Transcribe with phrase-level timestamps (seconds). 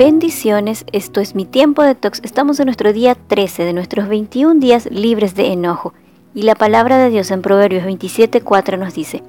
[0.00, 2.22] Bendiciones, esto es mi tiempo de tox.
[2.24, 5.92] Estamos en nuestro día 13 de nuestros 21 días libres de enojo.
[6.34, 9.22] Y la palabra de Dios en Proverbios 27:4 nos dice: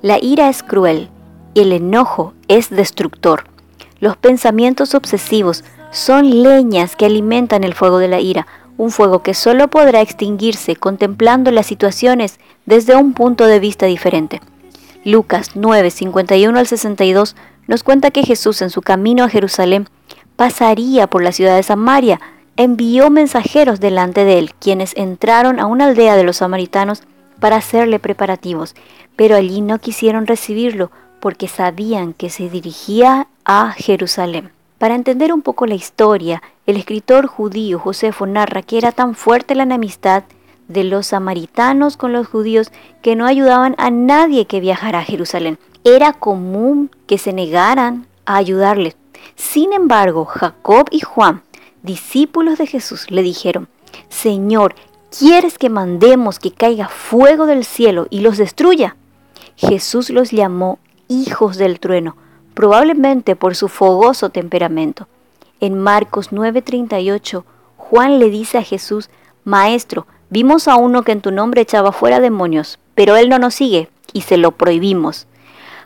[0.00, 1.08] La ira es cruel
[1.54, 3.46] y el enojo es destructor.
[3.98, 8.46] Los pensamientos obsesivos son leñas que alimentan el fuego de la ira,
[8.78, 14.40] un fuego que solo podrá extinguirse contemplando las situaciones desde un punto de vista diferente.
[15.04, 17.34] Lucas 9, 51 al 62
[17.66, 19.88] nos cuenta que Jesús en su camino a Jerusalén
[20.36, 22.20] pasaría por la ciudad de Samaria,
[22.56, 27.02] envió mensajeros delante de él, quienes entraron a una aldea de los samaritanos
[27.40, 28.74] para hacerle preparativos,
[29.16, 30.90] pero allí no quisieron recibirlo
[31.20, 34.50] porque sabían que se dirigía a Jerusalén.
[34.78, 39.54] Para entender un poco la historia, el escritor judío Josefo narra que era tan fuerte
[39.54, 40.24] la enemistad
[40.68, 45.58] de los samaritanos con los judíos que no ayudaban a nadie que viajara a Jerusalén.
[45.84, 48.96] Era común que se negaran a ayudarles
[49.36, 51.42] sin embargo, Jacob y Juan,
[51.82, 53.68] discípulos de Jesús, le dijeron,
[54.08, 54.74] Señor,
[55.16, 58.96] ¿quieres que mandemos que caiga fuego del cielo y los destruya?
[59.56, 62.16] Jesús los llamó hijos del trueno,
[62.54, 65.08] probablemente por su fogoso temperamento.
[65.60, 67.44] En Marcos 9:38,
[67.76, 69.10] Juan le dice a Jesús,
[69.44, 73.54] Maestro, vimos a uno que en tu nombre echaba fuera demonios, pero él no nos
[73.54, 75.26] sigue y se lo prohibimos.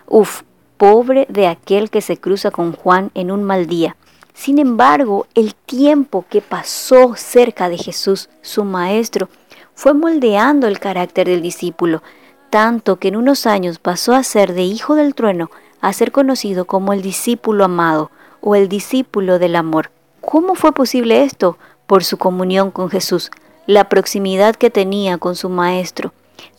[0.07, 0.43] Uf,
[0.77, 3.97] pobre de aquel que se cruza con Juan en un mal día.
[4.35, 9.29] Sin embargo, el tiempo que pasó cerca de Jesús, su maestro,
[9.75, 12.03] fue moldeando el carácter del discípulo,
[12.51, 16.65] tanto que en unos años pasó a ser de hijo del trueno a ser conocido
[16.65, 19.91] como el discípulo amado o el discípulo del amor.
[20.21, 21.59] ¿Cómo fue posible esto?
[21.87, 23.31] Por su comunión con Jesús,
[23.67, 26.13] la proximidad que tenía con su maestro,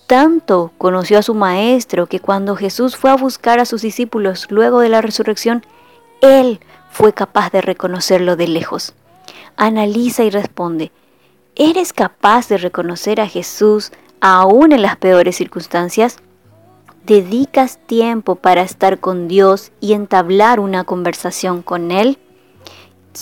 [0.08, 4.80] tanto conoció a su Maestro que cuando Jesús fue a buscar a sus discípulos luego
[4.80, 5.66] de la resurrección,
[6.22, 8.96] Él fue capaz de reconocerlo de lejos.
[9.58, 10.92] Analiza y responde,
[11.56, 13.92] ¿eres capaz de reconocer a Jesús
[14.22, 16.18] aún en las peores circunstancias?
[17.06, 22.18] ¿Dedicas tiempo para estar con Dios y entablar una conversación con Él?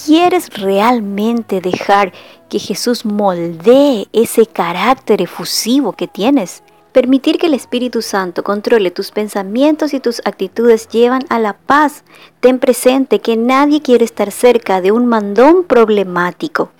[0.05, 2.13] ¿Quieres realmente dejar
[2.49, 6.63] que Jesús moldee ese carácter efusivo que tienes?
[6.95, 12.05] Permitir que el Espíritu Santo controle tus pensamientos y tus actitudes llevan a la paz.
[12.39, 16.71] Ten presente que nadie quiere estar cerca de un mandón problemático.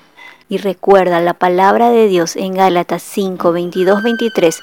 [0.48, 4.62] Y recuerda la palabra de Dios en Gálatas 5, 22, 23.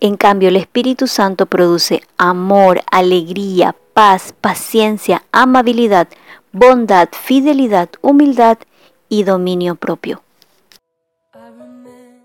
[0.00, 6.08] En cambio, el Espíritu Santo produce amor, alegría, paz, paciencia, amabilidad,
[6.50, 8.58] bondad, fidelidad, humildad
[9.08, 10.20] y dominio propio.